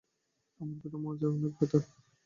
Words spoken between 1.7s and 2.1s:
করে।